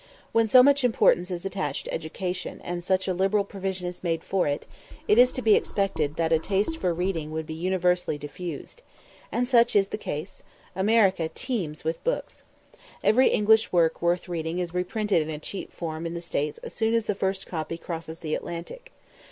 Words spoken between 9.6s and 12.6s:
is the case: America teems with books.